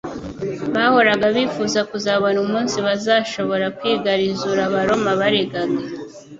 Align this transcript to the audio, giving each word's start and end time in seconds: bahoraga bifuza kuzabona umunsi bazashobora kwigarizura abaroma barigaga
bahoraga 0.73 1.25
bifuza 1.35 1.79
kuzabona 1.89 2.37
umunsi 2.45 2.77
bazashobora 2.87 3.65
kwigarizura 3.77 4.59
abaroma 4.69 5.09
barigaga 5.19 5.79